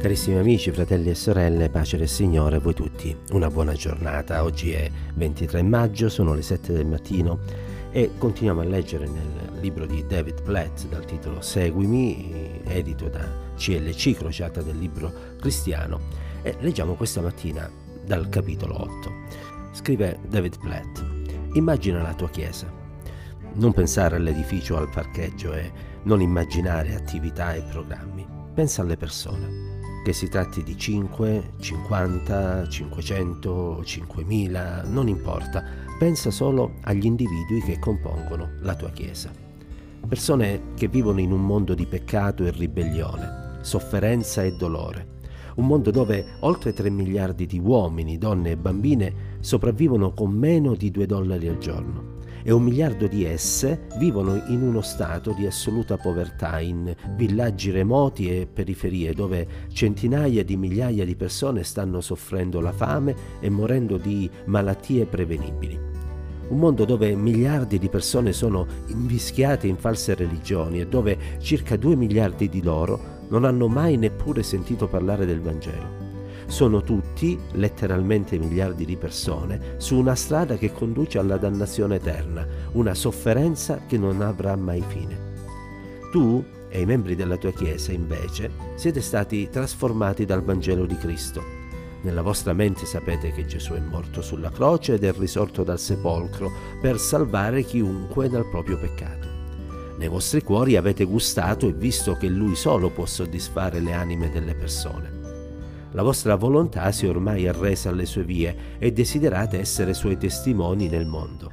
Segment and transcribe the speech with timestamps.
[0.00, 3.14] Carissimi amici, fratelli e sorelle, pace del Signore a voi tutti.
[3.32, 4.42] Una buona giornata.
[4.42, 7.40] Oggi è 23 maggio, sono le 7 del mattino
[7.90, 13.28] e continuiamo a leggere nel libro di David Platt dal titolo Seguimi, edito da
[13.58, 16.00] CLC, crociata del libro cristiano,
[16.40, 17.70] e leggiamo questa mattina
[18.02, 19.12] dal capitolo 8.
[19.72, 21.04] Scrive David Platt,
[21.52, 22.72] immagina la tua chiesa.
[23.52, 25.70] Non pensare all'edificio o al parcheggio e
[26.04, 28.26] non immaginare attività e programmi.
[28.54, 29.59] Pensa alle persone
[30.02, 35.62] che si tratti di 5, 50, 500, 5000, non importa,
[35.98, 39.30] pensa solo agli individui che compongono la tua Chiesa.
[40.08, 45.18] Persone che vivono in un mondo di peccato e ribellione, sofferenza e dolore.
[45.56, 50.90] Un mondo dove oltre 3 miliardi di uomini, donne e bambine sopravvivono con meno di
[50.90, 55.96] 2 dollari al giorno e un miliardo di esse vivono in uno stato di assoluta
[55.96, 62.72] povertà, in villaggi remoti e periferie dove centinaia di migliaia di persone stanno soffrendo la
[62.72, 65.78] fame e morendo di malattie prevenibili.
[66.48, 71.94] Un mondo dove miliardi di persone sono invischiate in false religioni e dove circa due
[71.94, 76.09] miliardi di loro non hanno mai neppure sentito parlare del Vangelo
[76.50, 82.92] sono tutti, letteralmente miliardi di persone, su una strada che conduce alla dannazione eterna, una
[82.94, 85.28] sofferenza che non avrà mai fine.
[86.10, 91.42] Tu e i membri della tua Chiesa, invece, siete stati trasformati dal Vangelo di Cristo.
[92.02, 96.50] Nella vostra mente sapete che Gesù è morto sulla croce ed è risorto dal sepolcro
[96.80, 99.28] per salvare chiunque dal proprio peccato.
[99.98, 104.54] Nei vostri cuori avete gustato e visto che Lui solo può soddisfare le anime delle
[104.54, 105.19] persone.
[105.92, 110.88] La vostra volontà si è ormai arresa alle sue vie e desiderate essere suoi testimoni
[110.88, 111.50] nel mondo.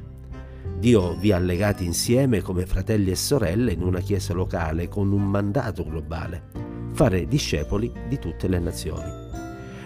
[0.78, 5.24] Dio vi ha legati insieme come fratelli e sorelle in una chiesa locale con un
[5.24, 6.44] mandato globale,
[6.92, 9.26] fare discepoli di tutte le nazioni.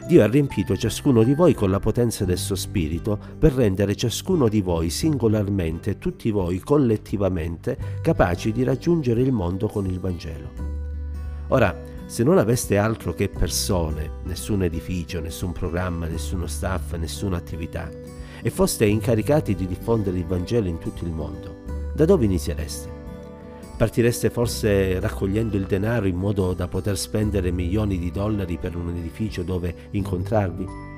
[0.05, 4.49] Dio ha riempito ciascuno di voi con la potenza del suo spirito per rendere ciascuno
[4.49, 10.49] di voi singolarmente e tutti voi collettivamente capaci di raggiungere il mondo con il Vangelo.
[11.47, 11.73] Ora,
[12.11, 17.89] se non aveste altro che persone, nessun edificio, nessun programma, nessuno staff, nessuna attività,
[18.41, 21.63] e foste incaricati di diffondere il Vangelo in tutto il mondo,
[21.95, 22.89] da dove iniziereste?
[23.77, 28.89] Partireste forse raccogliendo il denaro in modo da poter spendere milioni di dollari per un
[28.89, 30.90] edificio dove incontrarvi?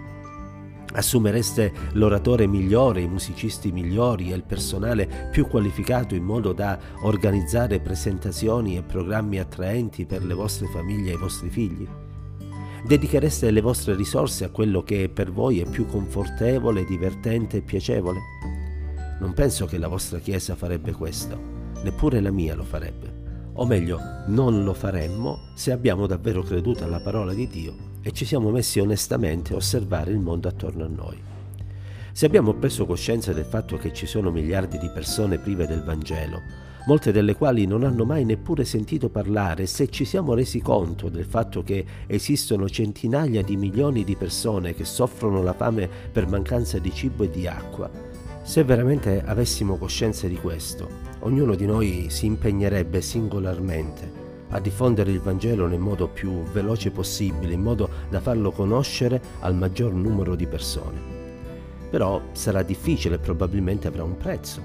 [0.95, 7.79] Assumereste l'oratore migliore, i musicisti migliori e il personale più qualificato in modo da organizzare
[7.79, 11.87] presentazioni e programmi attraenti per le vostre famiglie e i vostri figli?
[12.85, 18.19] Dedichereste le vostre risorse a quello che per voi è più confortevole, divertente e piacevole?
[19.19, 21.39] Non penso che la vostra Chiesa farebbe questo,
[21.81, 23.21] neppure la mia lo farebbe.
[23.53, 28.25] O meglio, non lo faremmo se abbiamo davvero creduto alla parola di Dio e ci
[28.25, 31.17] siamo messi onestamente a osservare il mondo attorno a noi.
[32.11, 36.41] Se abbiamo preso coscienza del fatto che ci sono miliardi di persone prive del Vangelo,
[36.85, 41.25] molte delle quali non hanno mai neppure sentito parlare, se ci siamo resi conto del
[41.25, 46.93] fatto che esistono centinaia di milioni di persone che soffrono la fame per mancanza di
[46.93, 47.89] cibo e di acqua,
[48.43, 55.19] se veramente avessimo coscienza di questo, ognuno di noi si impegnerebbe singolarmente a diffondere il
[55.19, 60.47] Vangelo nel modo più veloce possibile, in modo da farlo conoscere al maggior numero di
[60.47, 60.99] persone.
[61.89, 64.61] Però sarà difficile e probabilmente avrà un prezzo.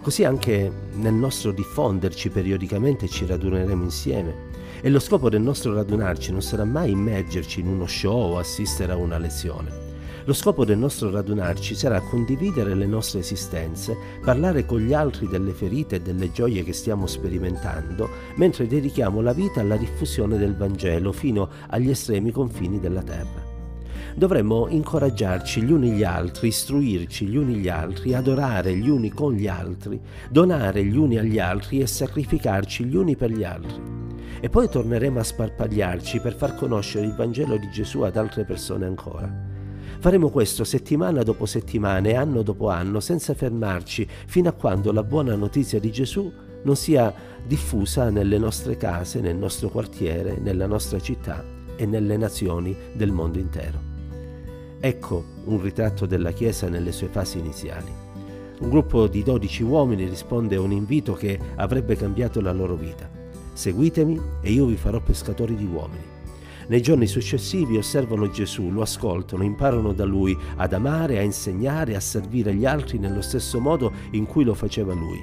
[0.00, 4.46] Così anche nel nostro diffonderci periodicamente ci raduneremo insieme.
[4.80, 8.92] E lo scopo del nostro radunarci non sarà mai immergerci in uno show o assistere
[8.92, 9.87] a una lezione
[10.28, 15.52] lo scopo del nostro radunarci sarà condividere le nostre esistenze, parlare con gli altri delle
[15.52, 21.12] ferite e delle gioie che stiamo sperimentando, mentre dedichiamo la vita alla diffusione del Vangelo
[21.12, 23.42] fino agli estremi confini della terra.
[24.14, 29.32] Dovremmo incoraggiarci gli uni gli altri, istruirci gli uni gli altri, adorare gli uni con
[29.32, 33.80] gli altri, donare gli uni agli altri e sacrificarci gli uni per gli altri.
[34.40, 38.84] E poi torneremo a sparpagliarci per far conoscere il Vangelo di Gesù ad altre persone
[38.84, 39.47] ancora.
[40.00, 45.02] Faremo questo settimana dopo settimana e anno dopo anno senza fermarci fino a quando la
[45.02, 47.12] buona notizia di Gesù non sia
[47.44, 53.38] diffusa nelle nostre case, nel nostro quartiere, nella nostra città e nelle nazioni del mondo
[53.38, 53.80] intero.
[54.78, 57.90] Ecco un ritratto della Chiesa nelle sue fasi iniziali.
[58.60, 63.10] Un gruppo di dodici uomini risponde a un invito che avrebbe cambiato la loro vita.
[63.52, 66.17] Seguitemi e io vi farò pescatori di uomini.
[66.68, 72.00] Nei giorni successivi osservano Gesù, lo ascoltano, imparano da lui ad amare, a insegnare, a
[72.00, 75.18] servire gli altri nello stesso modo in cui lo faceva lui.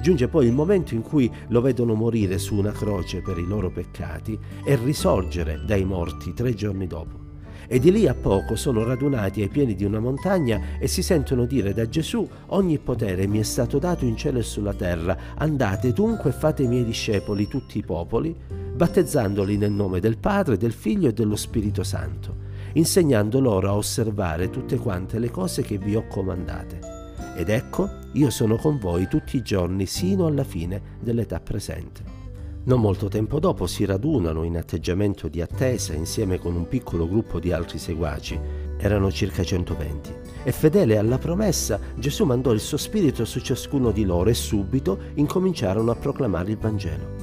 [0.00, 3.68] Giunge poi il momento in cui lo vedono morire su una croce per i loro
[3.68, 7.24] peccati e risorgere dai morti tre giorni dopo.
[7.66, 11.46] E di lì a poco sono radunati ai piedi di una montagna e si sentono
[11.46, 15.92] dire da Gesù ogni potere mi è stato dato in cielo e sulla terra, andate
[15.92, 18.36] dunque e fate i miei discepoli tutti i popoli,
[18.76, 22.44] battezzandoli nel nome del Padre, del Figlio e dello Spirito Santo,
[22.74, 26.78] insegnando loro a osservare tutte quante le cose che vi ho comandate.
[27.36, 32.24] Ed ecco, io sono con voi tutti i giorni sino alla fine dell'età presente.
[32.64, 37.38] Non molto tempo dopo si radunano in atteggiamento di attesa insieme con un piccolo gruppo
[37.38, 38.38] di altri seguaci.
[38.76, 40.14] Erano circa 120.
[40.42, 44.98] E fedele alla promessa, Gesù mandò il suo spirito su ciascuno di loro e subito
[45.14, 47.15] incominciarono a proclamare il Vangelo.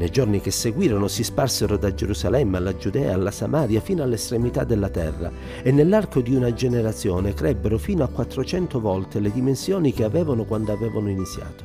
[0.00, 4.88] Nei giorni che seguirono si sparsero da Gerusalemme alla Giudea, alla Samaria, fino all'estremità della
[4.88, 5.30] terra
[5.62, 10.72] e nell'arco di una generazione crebbero fino a 400 volte le dimensioni che avevano quando
[10.72, 11.64] avevano iniziato.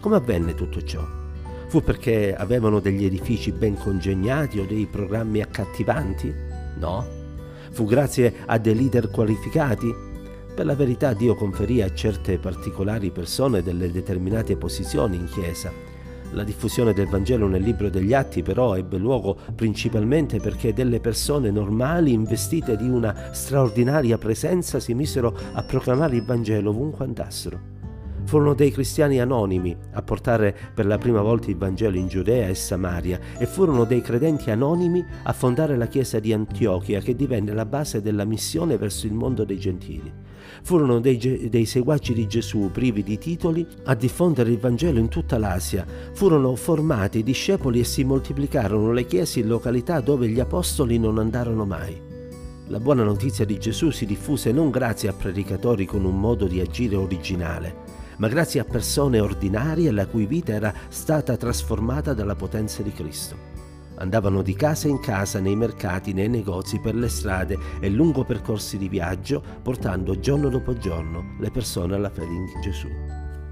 [0.00, 1.06] Come avvenne tutto ciò?
[1.68, 6.34] Fu perché avevano degli edifici ben congegnati o dei programmi accattivanti?
[6.76, 7.06] No.
[7.70, 9.94] Fu grazie a dei leader qualificati?
[10.56, 15.89] Per la verità Dio conferì a certe particolari persone delle determinate posizioni in Chiesa.
[16.32, 21.50] La diffusione del Vangelo nel libro degli Atti però ebbe luogo principalmente perché delle persone
[21.50, 27.78] normali investite di una straordinaria presenza si misero a proclamare il Vangelo ovunque andassero.
[28.26, 32.54] Furono dei cristiani anonimi a portare per la prima volta il Vangelo in Giudea e
[32.54, 37.66] Samaria e furono dei credenti anonimi a fondare la chiesa di Antiochia che divenne la
[37.66, 40.29] base della missione verso il mondo dei gentili.
[40.62, 45.38] Furono dei, dei seguaci di Gesù privi di titoli a diffondere il Vangelo in tutta
[45.38, 45.86] l'Asia.
[46.12, 51.64] Furono formati discepoli e si moltiplicarono le chiese in località dove gli apostoli non andarono
[51.64, 52.08] mai.
[52.68, 56.60] La buona notizia di Gesù si diffuse non grazie a predicatori con un modo di
[56.60, 57.74] agire originale,
[58.18, 63.59] ma grazie a persone ordinarie la cui vita era stata trasformata dalla potenza di Cristo.
[64.00, 68.78] Andavano di casa in casa, nei mercati, nei negozi, per le strade e lungo percorsi
[68.78, 72.88] di viaggio, portando giorno dopo giorno le persone alla fede in Gesù.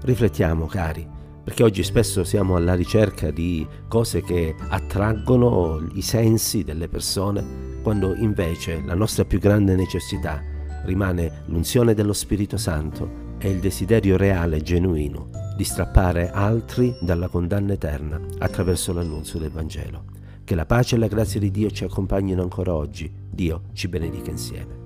[0.01, 1.07] Riflettiamo, cari,
[1.43, 8.15] perché oggi spesso siamo alla ricerca di cose che attraggono i sensi delle persone, quando
[8.15, 10.41] invece la nostra più grande necessità
[10.85, 17.27] rimane l'unzione dello Spirito Santo è il desiderio reale e genuino di strappare altri dalla
[17.27, 20.17] condanna eterna attraverso l'annunzio del Vangelo.
[20.49, 23.07] Che la pace e la grazia di Dio ci accompagnino ancora oggi.
[23.29, 24.77] Dio ci benedica insieme.